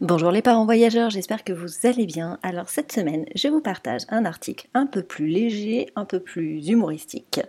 [0.00, 2.38] Bonjour les parents voyageurs, j'espère que vous allez bien.
[2.42, 6.66] Alors cette semaine, je vous partage un article un peu plus léger, un peu plus
[6.68, 7.42] humoristique,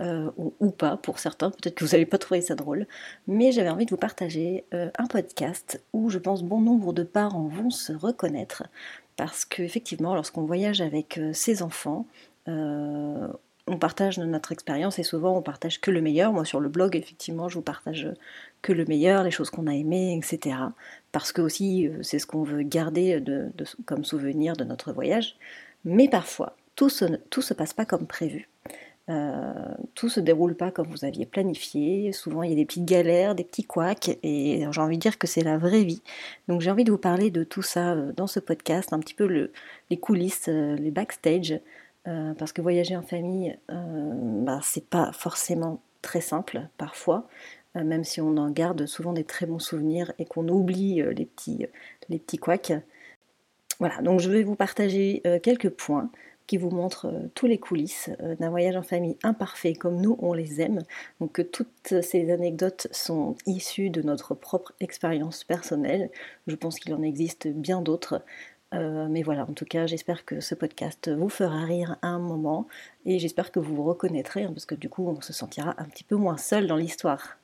[0.00, 2.86] euh, ou, pas pour certains, peut-être que vous n'allez pas trouver ça drôle,
[3.26, 7.02] mais j'avais envie de vous partager euh, un podcast où je pense bon nombre de
[7.02, 8.62] parents vont se reconnaître,
[9.16, 12.06] parce qu'effectivement, lorsqu'on voyage avec euh, ses enfants,
[13.68, 16.32] on partage notre expérience et souvent on partage que le meilleur.
[16.32, 18.08] Moi sur le blog, effectivement, je vous partage
[18.62, 20.56] que le meilleur, les choses qu'on a aimées, etc.
[21.12, 23.50] Parce que aussi euh, c'est ce qu'on veut garder de,
[23.86, 25.36] comme souvenir de notre voyage.
[25.84, 27.04] Mais parfois, tout se,
[27.40, 28.48] se passe pas comme prévu.
[29.10, 29.52] Euh,
[29.94, 32.12] tout se déroule pas comme vous aviez planifié.
[32.12, 35.18] Souvent, il y a des petites galères, des petits couacs, et j'ai envie de dire
[35.18, 36.02] que c'est la vraie vie.
[36.46, 39.14] Donc, j'ai envie de vous parler de tout ça euh, dans ce podcast, un petit
[39.14, 39.50] peu le,
[39.88, 41.58] les coulisses, les backstage,
[42.08, 47.28] euh, parce que voyager en famille, euh, bah, c'est pas forcément très simple parfois,
[47.76, 51.26] euh, même si on en garde souvent des très bons souvenirs et qu'on oublie les
[51.26, 51.66] petits,
[52.08, 52.72] les petits couacs.
[53.78, 56.10] Voilà, donc je vais vous partager quelques points
[56.48, 60.60] qui vous montrent tous les coulisses d'un voyage en famille imparfait comme nous on les
[60.60, 60.82] aime.
[61.20, 66.10] Donc toutes ces anecdotes sont issues de notre propre expérience personnelle.
[66.48, 68.22] Je pense qu'il en existe bien d'autres.
[68.74, 72.66] Euh, mais voilà, en tout cas, j'espère que ce podcast vous fera rire un moment
[73.06, 75.84] et j'espère que vous vous reconnaîtrez hein, parce que du coup, on se sentira un
[75.84, 77.38] petit peu moins seul dans l'histoire.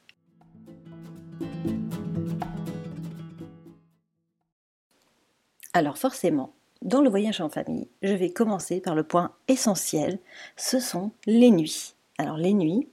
[5.73, 10.19] Alors forcément, dans le voyage en famille, je vais commencer par le point essentiel,
[10.57, 11.95] ce sont les nuits.
[12.19, 12.89] Alors les nuits,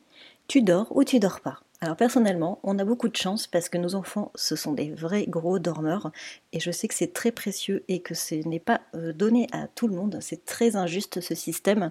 [0.48, 1.60] tu dors ou tu dors pas?
[1.84, 5.26] Alors personnellement, on a beaucoup de chance parce que nos enfants, ce sont des vrais
[5.26, 6.12] gros dormeurs
[6.54, 9.68] et je sais que c'est très précieux et que ce n'est pas euh, donné à
[9.68, 10.20] tout le monde.
[10.22, 11.90] C'est très injuste ce système.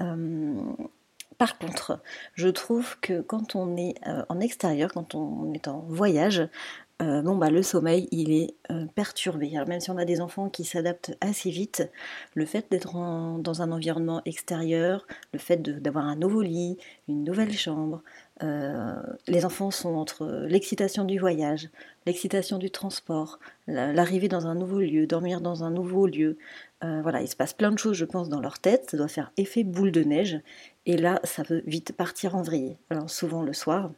[0.00, 0.54] Euh,
[1.36, 2.00] par contre,
[2.34, 6.48] je trouve que quand on est euh, en extérieur, quand on est en voyage,
[7.00, 8.54] bon bah le sommeil il est
[8.94, 9.50] perturbé.
[9.66, 11.90] même si on a des enfants qui s'adaptent assez vite,
[12.34, 16.78] le fait d'être dans un environnement extérieur, le fait d'avoir un nouveau lit,
[17.08, 18.02] une nouvelle chambre,
[18.42, 21.70] euh, les enfants sont entre l'excitation du voyage,
[22.04, 26.36] l'excitation du transport, l'arrivée dans un nouveau lieu, dormir dans un nouveau lieu.
[26.82, 28.90] Euh, voilà, il se passe plein de choses, je pense, dans leur tête.
[28.90, 30.40] Ça doit faire effet boule de neige.
[30.86, 32.76] Et là, ça peut vite partir en vrille.
[32.90, 33.92] Alors, souvent le soir,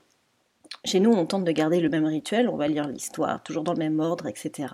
[0.84, 2.48] chez nous, on tente de garder le même rituel.
[2.48, 4.68] On va lire l'histoire, toujours dans le même ordre, etc.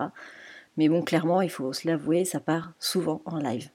[0.77, 3.69] Mais bon, clairement, il faut se l'avouer, ça part souvent en live.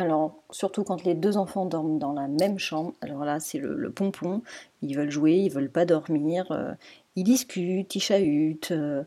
[0.00, 3.90] Alors, surtout quand les deux enfants dorment dans la même chambre, alors là, c'est le,
[3.90, 4.40] pompon.
[4.80, 6.72] Ils veulent jouer, ils veulent pas dormir, euh,
[7.16, 8.70] ils discutent, ils chahutent.
[8.70, 9.02] Euh.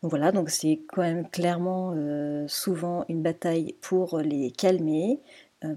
[0.00, 5.18] donc voilà, donc c'est quand même clairement euh, souvent une bataille pour les calmer.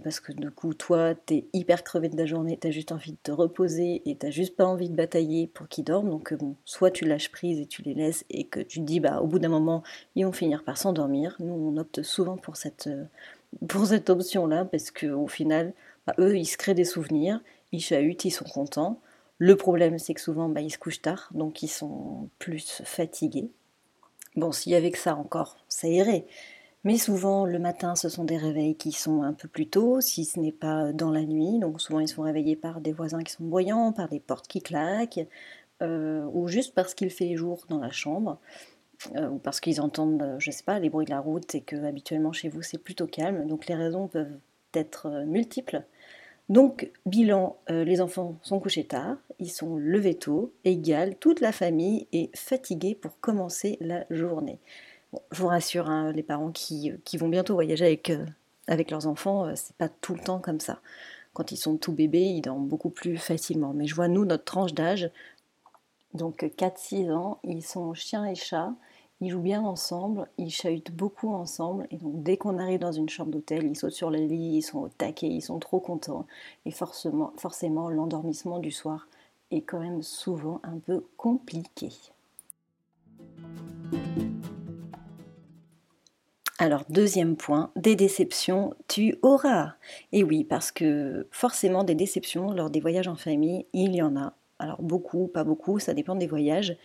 [0.03, 3.17] parce que du coup, toi, t'es hyper crevé de la journée, t'as juste envie de
[3.23, 6.09] te reposer et t'as juste pas envie de batailler pour qu'ils dorment.
[6.12, 9.00] Donc, bon, soit tu lâches prise et tu les laisses et que tu te dis,
[9.00, 9.81] bah, au bout d'un moment,
[10.16, 11.35] ils vont finir par s'endormir.
[11.39, 12.89] Nous, on opte souvent pour cette,
[13.68, 15.74] pour cette option-là, parce qu'au final,
[16.08, 19.00] bah, eux, ils se créent des souvenirs, ils chahutent, ils sont contents.
[19.38, 23.50] Le problème, c'est que souvent, bah, ils se couchent tard, donc ils sont plus fatigués.
[24.36, 26.26] Bon, s'il y avait que ça encore, ça irait.
[26.84, 30.24] Mais souvent, le matin, ce sont des réveils qui sont un peu plus tôt, si
[30.24, 31.58] ce n'est pas dans la nuit.
[31.60, 34.62] Donc souvent, ils sont réveillés par des voisins qui sont bruyants, par des portes qui
[34.62, 35.28] claquent,
[35.82, 38.40] euh, ou juste parce qu'il fait jour dans la chambre.
[39.16, 41.62] Euh, ou parce qu'ils entendent, euh, je sais pas, les bruits de la route et
[41.62, 43.48] que habituellement chez vous c'est plutôt calme.
[43.48, 44.38] Donc les raisons peuvent
[44.74, 45.84] être euh, multiples.
[46.48, 52.06] Donc, bilan, les enfants sont couchés tard, ils sont levés tôt, égal, toute la famille
[52.12, 54.60] est fatiguée pour commencer la journée.
[55.32, 58.00] je vous rassure, hein, les parents qui, vont bientôt voyager
[58.68, 60.82] avec, leurs enfants, c'est pas tout le temps comme ça.
[61.34, 63.74] Quand ils sont tout bébés, ils dorment beaucoup plus facilement.
[63.74, 65.10] Mais je vois, nous, notre tranche d'âge,
[66.14, 68.72] donc 4-6 ans, ils sont chien et chat,
[69.21, 73.09] ils jouent bien ensemble, ils chahutent beaucoup ensemble, et donc dès qu'on arrive dans une
[73.09, 76.25] chambre d'hôtel, ils sautent sur le lit, ils sont au taquet, ils sont trop contents,
[76.65, 79.07] et forcément, forcément l'endormissement du soir
[79.51, 81.89] est quand même souvent un peu compliqué.
[86.57, 89.73] Alors, deuxième point, des déceptions, tu auras.
[90.13, 94.15] Et oui, parce que forcément, des déceptions lors des voyages en famille, il y en
[94.15, 94.33] a.
[94.57, 96.77] Alors beaucoup, pas beaucoup, ça dépend des voyages.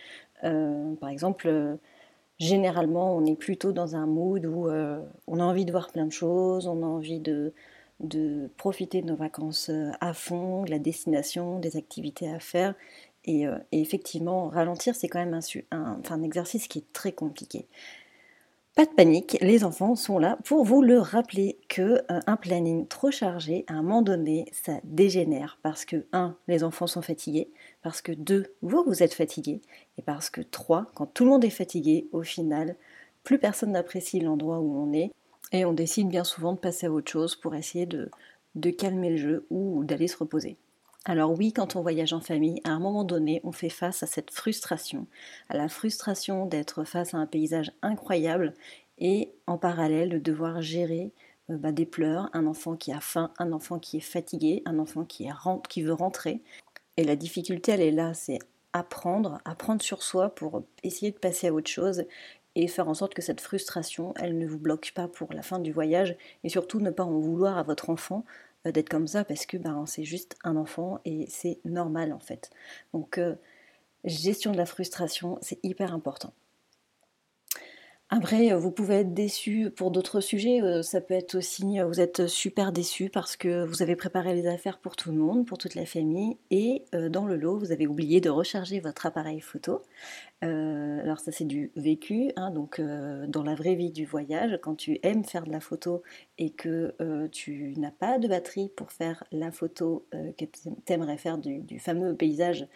[0.43, 1.77] Euh, par exemple, euh,
[2.41, 6.07] généralement, on est plutôt dans un mood où euh, on a envie de voir plein
[6.07, 7.53] de choses, on a envie de,
[8.57, 9.69] profiter de nos vacances
[10.01, 12.73] à fond, de la destination, des activités à faire.
[13.25, 15.39] Et, effectivement, ralentir, c'est quand même
[15.69, 17.67] un, exercice qui est très compliqué.
[18.75, 23.11] Pas de panique, les enfants sont là pour vous le rappeler que un planning trop
[23.11, 26.35] chargé, à un moment donné, ça dégénère parce que 1.
[26.47, 28.53] les enfants sont fatigués, parce que 2.
[28.61, 29.61] vous vous êtes fatigué
[29.97, 30.91] et parce que 3.
[30.93, 32.75] quand tout le monde est fatigué, au final,
[33.23, 35.11] plus personne n'apprécie l'endroit où on est
[35.51, 38.09] et on décide bien souvent de passer à autre chose pour essayer de,
[38.55, 40.57] de calmer le jeu ou d'aller se reposer.
[41.05, 44.07] Alors oui, quand on voyage en famille, à un moment donné, on fait face à
[44.07, 45.07] cette frustration,
[45.49, 48.53] à la frustration d'être face à un paysage incroyable
[48.99, 51.11] et en parallèle de devoir gérer
[51.49, 54.77] euh, bah, des pleurs, un enfant qui a faim, un enfant qui est fatigué, un
[54.77, 55.31] enfant qui, est
[55.69, 56.43] qui veut rentrer.
[56.97, 58.39] Et la difficulté, elle est là, c'est
[58.73, 62.05] apprendre, apprendre sur soi pour essayer de passer à autre chose
[62.55, 65.59] et faire en sorte que cette frustration, elle ne vous bloque pas pour la fin
[65.59, 68.25] du voyage et surtout ne pas en vouloir à votre enfant
[68.65, 72.19] euh, d'être comme ça parce que ben, c'est juste un enfant et c'est normal en
[72.19, 72.49] fait.
[72.93, 73.35] Donc euh,
[74.03, 76.33] gestion de la frustration, c'est hyper important.
[78.13, 80.61] Après, euh, vous pouvez être déçu pour d'autres sujets.
[80.61, 84.35] Euh, ça peut être aussi, euh, vous êtes super déçu parce que vous avez préparé
[84.35, 87.71] les affaires pour tout le monde, pour toute la famille, et dans le lot, vous
[87.71, 89.81] avez oublié de recharger votre appareil photo.
[90.41, 92.31] alors ça, c'est du vécu.
[92.35, 96.03] Hein, donc, dans la vraie vie du voyage, quand tu aimes faire de la photo
[96.37, 96.93] et que
[97.31, 102.15] tu n'as pas de batterie pour faire la photo que tu aimerais faire du fameux
[102.15, 102.67] paysage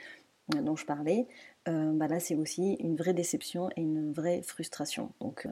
[0.50, 1.28] dont je parlais,
[1.68, 5.12] euh, bah là c'est aussi une vraie déception et une vraie frustration.
[5.20, 5.50] Donc euh,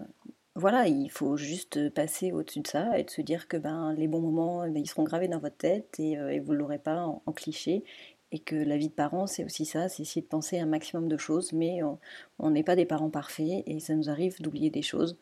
[0.56, 4.08] voilà, il faut juste passer au-dessus de ça et de se dire que ben, les
[4.08, 6.80] bons moments, eh ben, ils seront gravés dans votre tête et, euh, vous ne l'aurez
[6.80, 7.84] pas en, cliché.
[8.32, 11.08] Et que la vie de parent, c'est aussi ça, c'est essayer de penser un maximum
[11.08, 11.82] de choses, mais
[12.40, 15.18] on n'est pas des parents parfaits et ça nous arrive d'oublier des choses.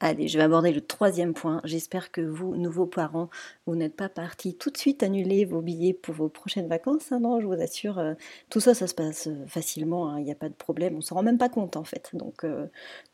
[0.00, 1.60] Allez, je vais aborder le troisième point.
[1.64, 3.30] J'espère que vous, nouveaux parents,
[3.66, 7.12] vous n'êtes pas partis tout de suite annuler vos billets pour vos prochaines vacances.
[7.12, 8.14] Hein, non, je vous assure, euh,
[8.50, 10.08] tout ça, ça se passe euh, facilement.
[10.08, 10.96] Hein, il n'y a pas de problème.
[10.96, 12.10] On s'en rend même pas compte en fait.
[12.12, 12.66] Donc, euh,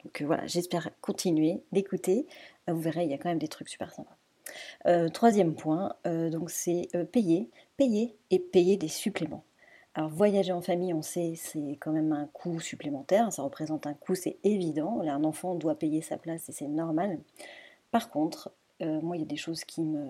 [0.04, 2.26] donc voilà, j'espère continuer d'écouter.
[2.66, 4.16] vous verrez, il y a quand même des trucs super sympas.
[5.10, 9.44] troisième point, donc c'est payer, payer et payer des suppléments.
[9.94, 13.94] Alors voyager en famille, on sait, c'est quand même un coût supplémentaire, ça représente un
[13.94, 15.00] coût, c'est évident.
[15.00, 17.18] un enfant doit payer sa place et c'est normal.
[17.90, 18.52] Par contre,
[18.82, 20.06] euh, moi, il y a des choses qui me,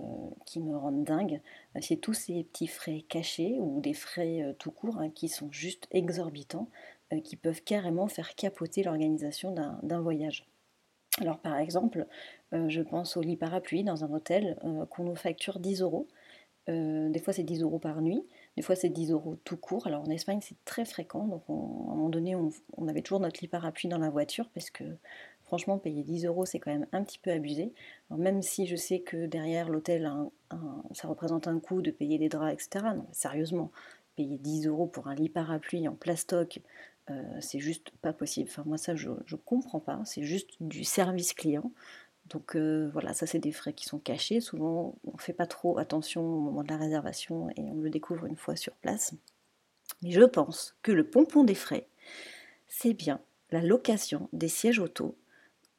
[0.47, 1.41] qui me rendent dingue.
[1.77, 5.29] Euh, c'est tous ces petits frais cachés ou des frais euh, tout court hein, qui
[5.29, 6.69] sont juste exorbitants,
[7.25, 10.47] qui peuvent carrément faire capoter l'organisation d'un voyage.
[11.21, 12.07] Alors par exemple,
[12.53, 14.57] je pense au lit parapluie dans un hôtel
[14.91, 16.07] qu'on nous facture 10 euros.
[16.69, 18.25] des fois c'est 10 euros par nuit.
[18.61, 19.87] Des fois, c'est 10 euros tout court.
[19.87, 21.27] Alors en Espagne, c'est très fréquent.
[21.27, 24.69] Donc à un moment donné, on, avait toujours notre lit parapluie dans la voiture parce
[24.69, 24.85] que
[25.45, 27.73] franchement, payer 10 euros, c'est quand même un petit peu abusé.
[28.11, 30.13] Même si je sais que derrière l'hôtel,
[30.93, 32.85] ça représente un coût de payer des draps, etc.
[32.95, 33.71] Non, sérieusement,
[34.15, 36.61] payer 10 euros pour un lit parapluie en plastoc,
[37.09, 38.51] euh, c'est juste pas possible.
[38.53, 40.03] Enfin, moi, ça, je comprends pas.
[40.05, 41.73] C'est juste du service client.
[42.31, 44.41] Donc euh, voilà, ça c'est des frais qui sont cachés.
[44.41, 47.91] Souvent, on ne fait pas trop attention au moment de la réservation et on le
[47.91, 49.15] découvre une fois sur place.
[50.03, 51.89] Mais je pense que le pompon des frais,
[52.69, 55.17] c'est bien la location des sièges auto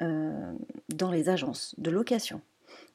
[0.02, 0.54] euh,
[0.90, 2.42] dans les agences de location.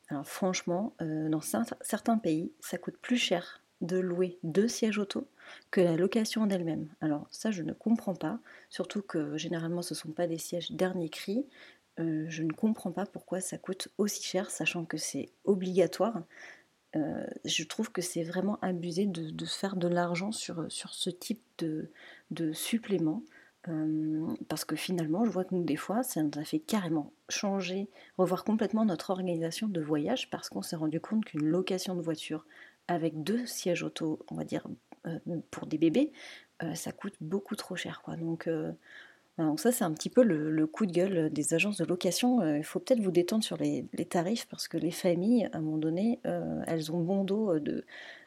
[0.08, 5.26] Alors franchement, euh, dans certains pays, ça coûte plus cher de louer deux sièges auto
[5.70, 6.88] que la location en elle-même.
[7.00, 8.38] Alors ça, je ne comprends pas,
[8.70, 11.46] surtout que généralement ce ne sont pas des sièges dernier cri,
[11.98, 16.22] euh, je ne comprends pas pourquoi ça coûte aussi cher, sachant que c'est obligatoire.
[16.94, 21.10] Euh, je trouve que c'est vraiment abusé de, se faire de l'argent sur, sur ce
[21.10, 21.90] type de,
[22.30, 23.22] de supplément.
[23.68, 27.12] Euh, parce que finalement, je vois que nous, des fois, ça nous a fait carrément
[27.28, 32.02] changer, revoir complètement notre organisation de voyage, parce qu'on s'est rendu compte qu'une location de
[32.02, 32.46] voiture
[32.86, 34.68] avec deux sièges auto, on va dire,
[35.50, 36.12] pour des bébés,
[36.74, 38.02] ça coûte beaucoup trop cher.
[38.02, 38.14] Quoi.
[38.14, 38.48] Donc,
[39.38, 42.40] donc ça, c'est un petit peu le, coup de gueule des agences de location.
[42.40, 45.60] Euh, il faut peut-être vous détendre sur les, tarifs parce que les familles, à un
[45.60, 47.84] moment donné, euh, elles ont bon dos euh, de,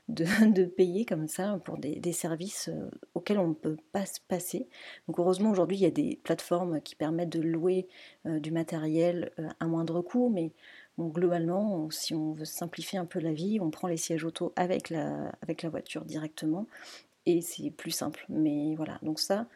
[0.08, 2.70] de, payer comme ça pour des, services
[3.16, 4.68] auxquels on ne peut pas se passer.
[5.08, 7.88] Donc heureusement, aujourd'hui, il y a des plateformes qui permettent de louer
[8.25, 10.51] du matériel à moindre coût, mais
[11.00, 14.89] globalement, si on veut simplifier un peu la vie, on prend les sièges auto avec
[14.89, 16.68] la, avec la voiture directement
[17.25, 18.25] et c'est plus simple.
[18.30, 19.48] Mais voilà, donc ça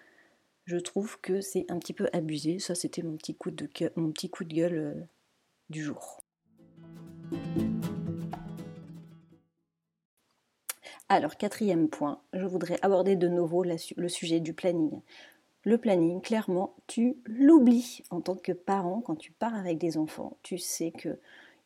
[0.65, 2.59] je trouve que c'est un petit peu abusé.
[2.59, 4.93] Ça, c'était mon, petit coup de gueule euh,
[5.69, 6.21] du jour.
[11.09, 15.01] Alors, quatrième point, je voudrais aborder de nouveau le sujet du planning.
[15.65, 20.37] Le planning, clairement, tu l'oublies en tant que parent quand tu pars avec des enfants.
[20.43, 21.19] Tu sais que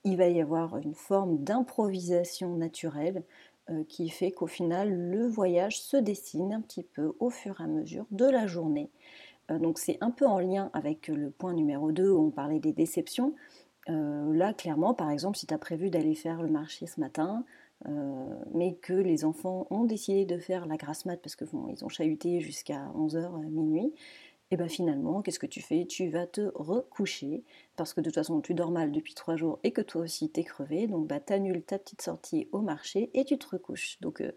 [0.04, 3.24] il va y avoir une forme d'improvisation naturelle
[3.90, 7.68] qui fait qu'au final, le voyage se dessine un petit peu au fur et à
[7.68, 8.90] mesure de la journée.
[9.50, 12.74] donc c'est un peu en lien avec le point numéro 2 où on parlait des
[12.74, 13.34] déceptions.
[13.88, 17.44] là, clairement, par exemple, si tu as prévu d'aller faire le marché ce matin,
[18.54, 21.90] mais que les enfants ont décidé de faire la grasse mat parce que ils ont
[21.90, 23.94] chahuté jusqu'à 11h minuit,
[24.50, 25.86] et bien finalement, qu'est-ce que tu fais?
[25.86, 27.44] Tu vas te recoucher,
[27.76, 30.30] parce que de toute façon tu dors mal depuis trois jours et que toi aussi
[30.30, 33.98] t'es crevé, donc bah t'annules ta petite sortie au marché et tu te recouches.
[34.02, 34.32] Donc euh,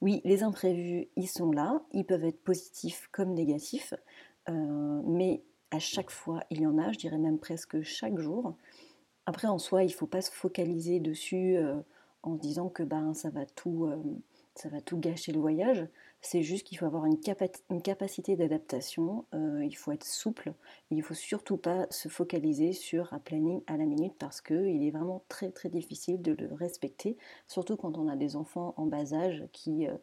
[0.00, 3.94] oui, les imprévus, ils sont là, ils peuvent être positifs comme négatifs,
[4.48, 8.56] euh, mais à chaque fois, il y en a, je dirais même presque chaque jour.
[9.26, 11.80] Après, en soi, il ne faut pas se focaliser dessus euh,
[12.24, 13.88] en disant que ben, ça va tout
[14.54, 15.86] ça va tout gâcher le voyage.
[16.24, 20.54] C'est juste qu'il faut avoir une, capacité d'adaptation, euh, il faut être souple,
[20.92, 24.84] il ne faut surtout pas se focaliser sur un planning à la minute parce qu'il
[24.84, 28.86] est vraiment très très difficile de le respecter, surtout quand on a des enfants en
[28.86, 29.96] bas âge qui euh,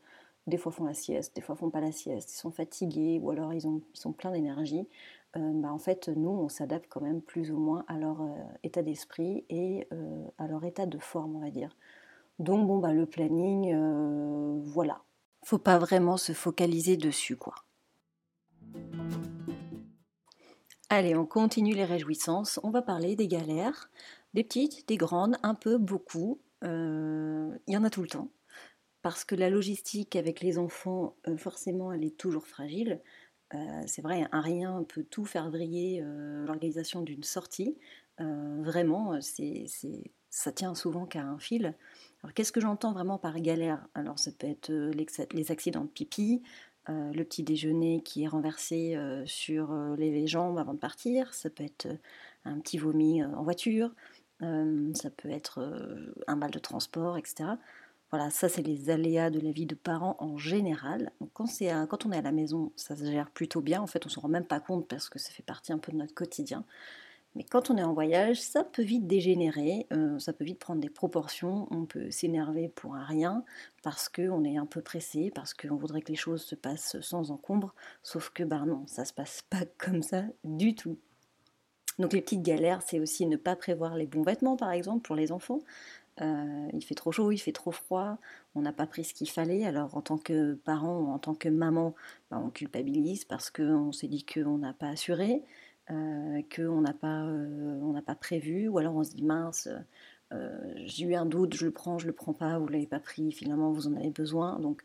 [0.48, 3.32] des fois font la sieste, des fois font pas la sieste, ils sont fatigués ou
[3.32, 4.90] alors ils, ont, sont pleins d'énergie.
[5.38, 8.18] Euh, bah en fait, nous, on s'adapte quand même plus ou moins à leur
[8.64, 9.88] état d'esprit et
[10.38, 11.76] à leur état de forme, on va dire.
[12.40, 13.74] Donc bon bah le planning,
[14.66, 15.02] voilà.
[15.46, 17.56] Faut pas vraiment se focaliser dessus quoi.
[20.92, 22.60] Allez, on continue les réjouissances.
[22.64, 23.92] On va parler des galères,
[24.34, 26.40] des petites, des grandes, un peu, beaucoup.
[26.64, 28.30] Euh, il y en a tout le temps.
[29.04, 33.02] Parce que la logistique avec les enfants, euh, forcément, elle est toujours fragile.
[33.88, 36.04] c'est vrai, un rien peut tout faire vriller
[36.46, 37.78] l'organisation d'une sortie.
[38.18, 39.20] vraiment,
[40.30, 41.76] ça tient souvent qu'à un fil.
[42.24, 43.88] Alors qu'est-ce que j'entends vraiment par galère?
[43.94, 44.92] Alors ça peut être euh,
[45.32, 46.42] les accidents de pipi,
[46.90, 51.50] euh, le petit déjeuner qui est renversé euh, sur les jambes avant de partir, ça
[51.50, 51.88] peut être
[52.46, 53.94] un petit vomi en voiture,
[54.40, 55.60] ça peut être
[56.28, 57.58] un mal de transport, etc.
[58.10, 61.12] Voilà, ça c'est les aléas de la vie de parents en général.
[61.34, 61.46] Quand,
[61.90, 63.82] quand on est à la maison, ça se gère plutôt bien.
[63.82, 65.78] En fait, on ne se rend même pas compte parce que ça fait partie un
[65.78, 66.64] peu de notre quotidien.
[67.36, 70.82] Mais quand on est en voyage, ça peut vite dégénérer, euh, ça peut vite prendre
[70.82, 73.44] des proportions, on peut s'énerver pour rien,
[73.84, 77.32] parce qu'on est un peu pressé, parce qu'on voudrait que les choses se passent sans
[77.32, 80.98] encombre, sauf que ben non, ça se passe pas comme ça du tout.
[82.00, 85.16] Donc les petites galères, c'est aussi ne pas prévoir les bons vêtements, par exemple, pour
[85.16, 85.60] les enfants.
[86.22, 88.18] Euh, il fait trop chaud, il fait trop froid,
[88.56, 89.66] on n'a pas pris ce qu'il fallait.
[89.66, 91.96] Alors en tant que parent ou en tant que maman,
[92.32, 95.44] ben, on culpabilise parce qu'on s'est dit qu'on n'a pas assuré.
[95.92, 99.68] Euh, qu'on n'a pas, euh, pas prévu, ou alors on se dit mince,
[100.32, 103.00] euh, j'ai eu un doute, je le prends, je le prends pas, vous l'avez pas
[103.00, 104.60] pris, finalement vous en avez besoin.
[104.60, 104.84] Donc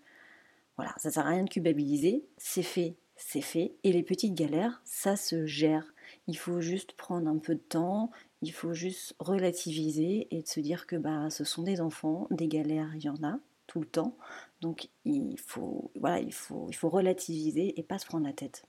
[0.77, 3.75] voilà, ça sert à rien de culpabiliser, c'est fait, c'est fait.
[3.85, 5.95] Et les petites galères, ça se gère.
[6.27, 8.11] Il faut juste prendre un peu de temps,
[8.43, 12.49] il faut juste relativiser et de se dire que bah, ce sont des enfants, des
[12.49, 14.17] galères, il y en a tout le temps.
[14.63, 18.65] Donc il faut, voilà, il faut, il faut relativiser et pas se prendre la tête.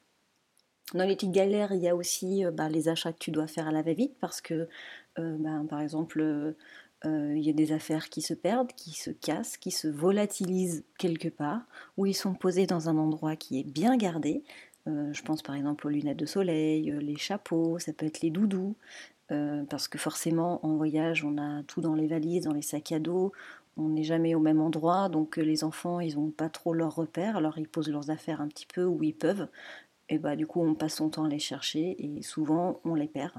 [0.93, 3.47] Dans les petites galères, il y a aussi euh, bah, les achats que tu dois
[3.47, 4.67] faire à la va-vite parce que,
[5.17, 6.53] euh, bah, par exemple, euh,
[7.03, 11.29] il y a des affaires qui se perdent, qui se cassent, qui se volatilisent quelque
[11.29, 11.61] part,
[11.97, 14.43] ou ils sont posés dans un endroit qui est bien gardé.
[14.87, 18.75] je pense par exemple aux lunettes de soleil, les chapeaux, ça peut être les doudous,
[19.27, 22.99] parce que forcément en voyage on a tout dans les valises, dans les sacs à
[22.99, 23.31] dos,
[23.77, 27.37] on n'est jamais au même endroit, donc les enfants ils n'ont pas trop leurs repères,
[27.37, 29.47] alors ils posent leurs affaires un petit peu où ils peuvent,
[30.09, 33.07] et bah du coup on passe son temps à les chercher et souvent on les
[33.07, 33.33] perd.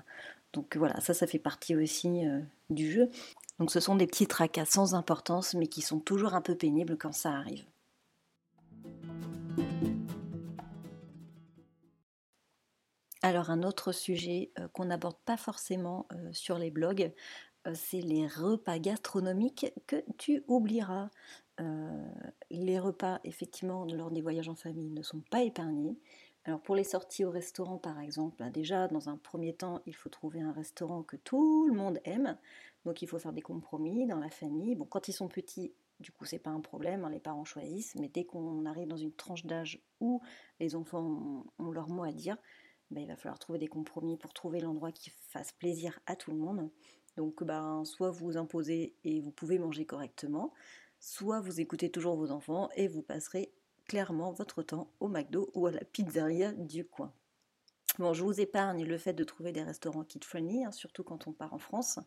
[0.52, 3.10] Donc voilà, ça ça fait partie aussi euh, du jeu.
[3.58, 6.96] Donc ce sont des petits tracas sans importance mais qui sont toujours un peu pénibles
[6.96, 7.64] quand ça arrive.
[13.22, 17.12] Alors un autre sujet euh, qu'on n'aborde pas forcément euh, sur les blogs,
[17.74, 21.10] c'est les repas gastronomiques que tu oublieras.
[22.48, 25.98] les repas, effectivement, lors des voyages en famille ne sont pas épargnés.
[26.46, 29.96] Alors pour les sorties au restaurant par exemple, bah, déjà dans un premier temps il
[29.96, 32.38] faut trouver un restaurant que tout le monde aime,
[32.84, 34.76] donc il faut faire des compromis dans la famille.
[34.76, 37.96] Bon quand ils sont petits, du coup c'est pas un problème, hein, les parents choisissent,
[37.96, 40.20] mais dès qu'on arrive dans une tranche d'âge où
[40.60, 42.36] les enfants ont, leur mot à dire,
[42.92, 46.30] bah, il va falloir trouver des compromis pour trouver l'endroit qui fasse plaisir à tout
[46.30, 46.70] le monde.
[47.16, 50.52] Donc ben, soit vous imposez et vous pouvez manger correctement,
[51.00, 53.52] soit vous écoutez toujours vos enfants et vous passerez
[53.86, 57.12] clairement votre temps au McDo ou à la pizzeria du coin.
[57.98, 61.32] Bon, je vous épargne le fait de trouver des restaurants kid-friendly, hein, surtout quand on
[61.32, 61.98] part en France.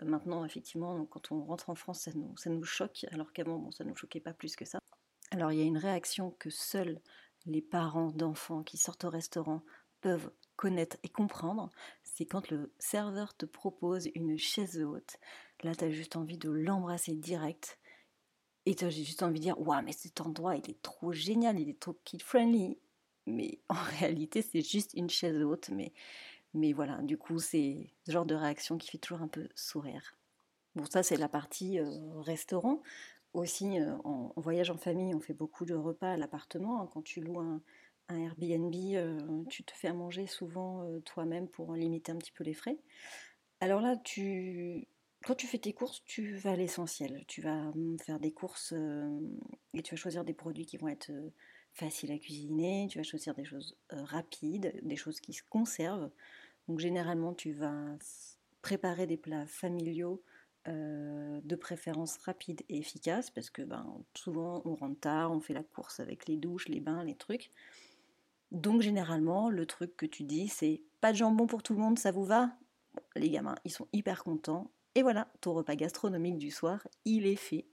[0.00, 3.82] Euh, maintenant, effectivement, quand on rentre en France, ça nous, choque, alors qu'avant, bon, ça
[3.82, 4.78] ne nous choquait pas plus que ça.
[5.32, 7.00] Alors, il y a une réaction que seuls
[7.46, 9.62] les parents d'enfants qui sortent au restaurant
[10.00, 11.72] peuvent connaître et comprendre,
[12.04, 15.16] c'est quand le serveur te propose une chaise haute.
[15.64, 17.80] Là, tu as juste envie de l'embrasser direct
[18.66, 21.58] Et toi, j'ai juste envie de dire, waouh, mais cet endroit, il est trop génial,
[21.58, 22.78] il est trop kid-friendly.
[23.26, 25.70] Mais en réalité, c'est juste une chaise haute.
[25.70, 25.92] Mais,
[26.54, 30.16] mais voilà, du coup, c'est ce genre de réaction qui fait toujours un peu sourire.
[30.74, 32.82] Bon, ça, c'est la partie euh, restaurant.
[33.34, 36.82] Aussi, euh, en, voyage en famille, on fait beaucoup de repas à l'appartement.
[36.82, 36.90] Hein.
[36.92, 37.60] Quand tu loues un,
[38.08, 42.52] Airbnb, euh, tu te fais à manger souvent toi-même pour limiter un petit peu les
[42.52, 42.76] frais.
[43.60, 44.86] Alors là, tu,
[45.24, 47.24] quand tu fais tes courses, tu vas à l'essentiel.
[47.26, 48.74] Tu vas hum, faire des courses
[49.74, 51.12] et tu vas choisir des produits qui vont être
[51.72, 52.88] faciles à cuisiner.
[52.90, 56.10] Tu vas choisir des choses rapides, des choses qui se conservent.
[56.68, 57.96] Donc généralement, tu vas
[58.62, 60.22] préparer des plats familiaux
[60.68, 65.54] euh, de préférence rapide et efficace, parce que ben, souvent on rentre tard, on fait
[65.54, 67.50] la course avec les douches, les bains, les trucs.
[68.52, 71.98] Donc généralement, le truc que tu dis, c'est pas de jambon pour tout le monde,
[71.98, 72.52] ça vous va?
[73.16, 74.70] Les gamins, ils sont hyper contents.
[74.94, 77.66] Et voilà, ton repas gastronomique du soir, il est fait.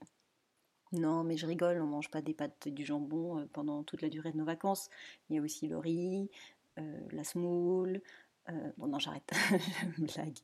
[0.92, 4.08] Non, mais je rigole, on mange pas des pâtes du jambon euh, pendant toute la
[4.08, 4.88] durée de nos vacances.
[5.28, 6.30] Il y a aussi le riz,
[6.78, 8.02] euh, la semoule,
[8.48, 9.30] euh, bon, non, j'arrête,
[9.98, 10.38] blague.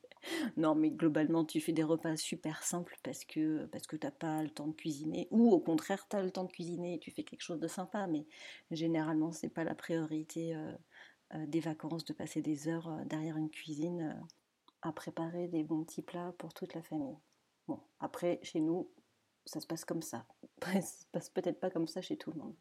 [0.57, 4.43] Non, mais globalement, tu fais des repas super simples parce que, parce que t'as pas
[4.43, 7.11] le temps de cuisiner, ou au contraire, tu as le temps de cuisiner et tu
[7.11, 8.27] fais quelque chose de sympa, mais
[8.71, 10.57] généralement, c'est pas la priorité
[11.35, 14.17] des vacances de passer des heures derrière une cuisine
[14.83, 17.19] à préparer des bons petits plats pour toute la famille.
[17.67, 18.91] Bon, après, chez nous,
[19.45, 20.27] ça se passe comme ça.
[20.63, 22.55] Ça se passe peut-être pas comme ça chez tout le monde.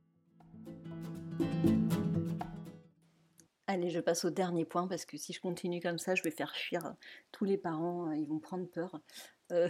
[3.68, 6.32] Allez, je passe au dernier point parce que si je continue comme ça, je vais
[6.32, 6.96] faire fuir
[7.32, 9.02] tous les parents, euh, ils vont prendre peur.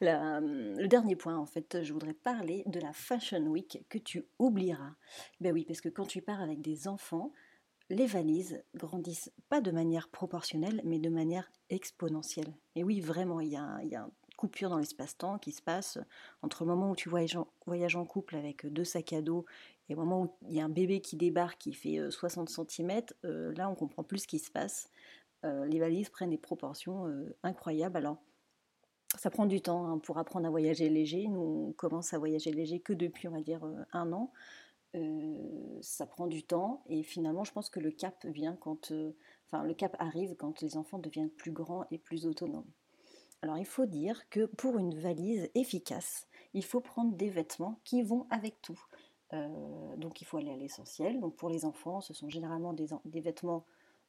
[0.00, 0.40] Euh,
[0.78, 4.94] le dernier point, en fait, je voudrais parler de la Fashion Week que tu oublieras.
[5.40, 7.32] Ben oui, parce que quand tu pars avec des enfants,
[7.90, 12.52] les valises grandissent pas de manière proportionnelle, mais de manière exponentielle.
[12.74, 15.98] Et oui, vraiment, il y a, a coupure dans l'espace-temps qui se passe
[16.42, 17.36] entre le moment où tu voyages
[17.96, 19.46] en, couple avec deux sacs à dos
[19.88, 22.64] et le moment où il y a un bébé qui débarque qui fait 60 euh,
[22.68, 24.90] cm, euh, là on comprend plus ce qui se passe.
[25.44, 27.96] Euh, les valises prennent des proportions incroyables.
[27.96, 28.18] Alors,
[29.16, 31.28] ça prend du temps hein, pour apprendre à voyager léger.
[31.28, 33.60] Nous, on commence à voyager léger que depuis, on va dire,
[33.92, 34.32] un an.
[35.82, 38.92] Ça prend du temps et finalement, je pense que le cap vient quand,
[39.46, 42.70] enfin, le cap arrive quand les enfants deviennent plus grands et plus autonomes.
[43.42, 48.02] Alors il faut dire que pour une valise efficace, il faut prendre des vêtements qui
[48.02, 48.80] vont avec tout.
[49.32, 51.20] Euh, donc il faut aller à l'essentiel.
[51.20, 53.64] Donc pour les enfants, ce sont généralement des, vêtements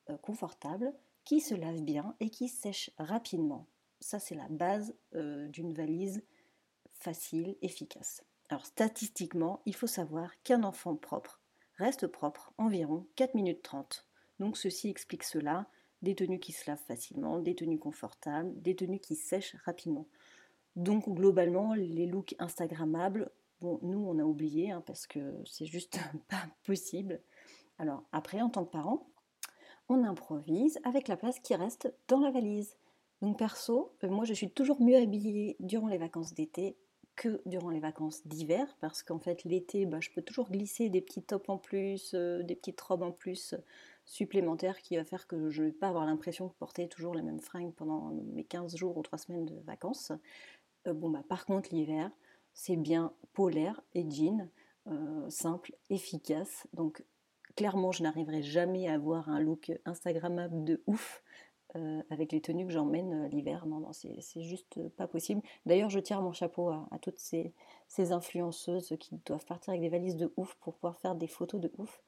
[0.09, 0.93] euh, confortables
[1.25, 3.67] qui se lavent bien et qui sèchent rapidement.
[3.99, 6.23] Ça c'est la base euh, d'une valise
[6.89, 8.23] facile, efficace.
[8.49, 11.41] Alors statistiquement, il faut savoir qu'un enfant propre
[11.77, 14.07] reste propre environ 4 minutes 30.
[14.39, 15.67] Donc ceci explique cela
[16.01, 20.07] des tenues qui se lavent facilement, des tenues confortables, des tenues qui sèchent rapidement.
[20.75, 23.31] Donc globalement, les looks Instagrammables,
[23.61, 27.19] bon, nous on a oublié hein, parce que c'est juste pas possible.
[27.79, 29.07] Alors après, en tant que parent,
[29.89, 32.77] on improvise avec la place qui reste dans la valise.
[33.21, 36.77] Donc perso, euh, moi je suis toujours mieux habillée durant les vacances d'été
[37.17, 41.01] que durant les vacances d'hiver, parce qu'en fait l'été, bah, je peux toujours glisser des
[41.01, 43.55] petits tops en plus, euh, des petites robes en plus
[44.05, 47.21] supplémentaire qui va faire que je ne vais pas avoir l'impression de porter toujours les
[47.21, 50.13] mêmes fringues pendant mes 15 jours ou 3 semaines de vacances.
[50.87, 52.09] Euh, bon, bah, par contre, l'hiver,
[52.53, 54.49] c'est bien polaire et jean,
[54.87, 56.67] euh, simple, efficace.
[56.73, 57.03] Donc,
[57.55, 61.21] clairement, je n'arriverai jamais à avoir un look Instagrammable de ouf.
[61.77, 65.41] Euh, avec les tenues que j'emmène l'hiver, non, non, c'est juste pas possible.
[65.65, 67.53] D'ailleurs, je tire mon chapeau à, toutes ces,
[68.11, 71.71] influenceuses qui doivent partir avec des valises de ouf pour pouvoir faire des photos de
[71.77, 72.01] ouf.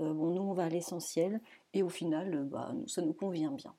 [0.00, 1.40] Euh, bon, nous, on va à l'essentiel
[1.72, 3.74] et au final, euh, bah, ça nous convient bien.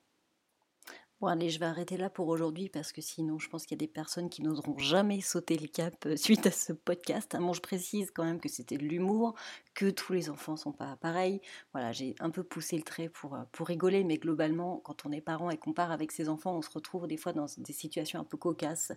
[1.22, 3.80] Bon allez, je vais arrêter là pour aujourd'hui parce que sinon je pense qu'il y
[3.82, 7.38] a des personnes qui n'oseront jamais sauter le cap euh, suite à ce podcast.
[7.40, 9.34] Bon, je précise quand même que c'était de l'humour,
[9.74, 11.40] que tous les enfants sont pas pareils.
[11.72, 15.22] Voilà, j'ai un peu poussé le trait pour, pour rigoler, mais globalement, quand on est
[15.22, 18.20] parent et qu'on part avec ses enfants, on se retrouve des fois dans des situations
[18.20, 18.92] un peu cocasses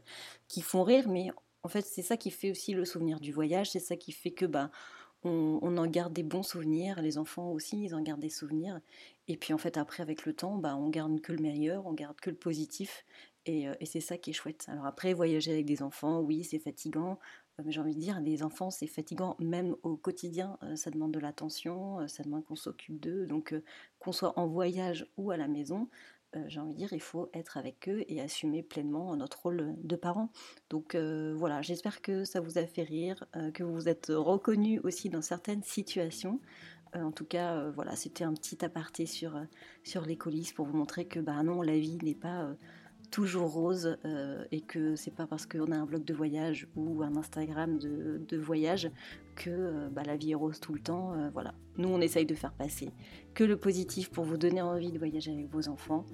[0.48, 1.30] qui font rire, mais
[1.62, 4.30] en fait c'est ça qui fait aussi le souvenir du voyage, c'est ça qui fait
[4.32, 4.70] que bah
[5.24, 8.80] on, en garde des bons souvenirs, les enfants aussi, ils en gardent des souvenirs.
[9.26, 11.92] Et puis en fait, après, avec le temps, bah, on garde que le meilleur, on
[11.92, 13.04] garde que le positif.
[13.46, 14.66] Et, euh, c'est ça qui est chouette.
[14.68, 17.18] Alors après, voyager avec des enfants, oui, c'est fatigant.
[17.60, 20.58] Euh, j'ai envie de dire, les enfants, c'est fatigant même au quotidien.
[20.62, 23.26] Euh, ça demande de l'attention, ça demande qu'on s'occupe d'eux.
[23.26, 23.54] Donc
[23.98, 25.88] qu'on soit en voyage ou à la maison,
[26.46, 29.96] j'ai envie de dire, il faut être avec eux et assumer pleinement notre rôle de
[29.96, 30.30] parent.
[30.70, 34.12] Donc euh, voilà, j'espère que ça vous a fait rire, euh, que vous vous êtes
[34.14, 36.40] reconnus aussi dans certaines situations.
[36.94, 39.38] en tout cas, voilà, c'était un petit aparté sur,
[39.84, 42.48] sur les coulisses pour vous montrer que bah non, la vie n'est pas
[43.10, 47.02] toujours rose euh, et que c'est pas parce qu'on a un blog de voyage ou
[47.02, 48.90] un Instagram de, voyage
[49.34, 51.14] que euh, bah, la vie est rose tout le temps.
[51.14, 51.54] Euh, voilà.
[51.76, 52.90] Nous, on essaye de faire passer
[53.34, 56.04] que le positif pour vous donner envie de voyager avec vos enfants.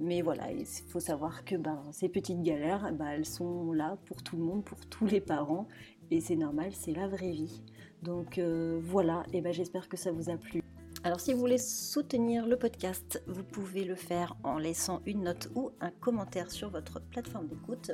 [0.00, 4.22] Mais voilà, il faut savoir que bah, ces petites galères, bah, elles sont là pour
[4.22, 5.66] tout le monde, pour tous les parents.
[6.10, 7.62] Et c'est normal, c'est la vraie vie.
[8.02, 8.38] Donc
[8.80, 10.62] voilà, et ben j'espère que ça vous a plu.
[11.04, 15.48] Alors si vous voulez soutenir le podcast, vous pouvez le faire en laissant une note
[15.54, 17.92] ou un commentaire sur votre plateforme d'écoute.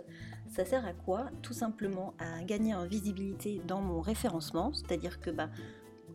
[0.49, 1.29] Ça sert à quoi?
[1.43, 5.51] Tout simplement à gagner en visibilité dans mon référencement, c'est-à-dire que bah,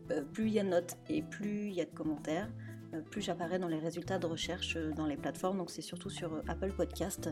[0.10, 2.50] euh, plus il y a de notes et plus il y a de commentaires,
[2.96, 5.60] euh, plus j'apparais dans les résultats de recherche euh, dans les plateformes.
[5.60, 7.30] Donc c'est surtout sur Apple Podcast.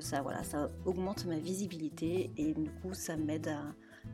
[0.00, 3.64] ça, voilà, ça augmente ma visibilité et du coup ça m'aide à,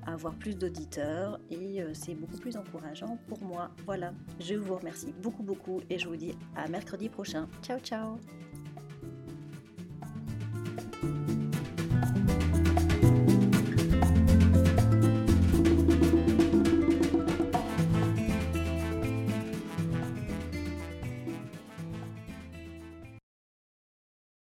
[0.07, 3.71] avoir plus d'auditeurs et euh, c'est beaucoup plus encourageant pour moi.
[3.85, 7.49] Voilà, je vous remercie beaucoup beaucoup et je vous dis à mercredi prochain.
[7.63, 8.19] Ciao ciao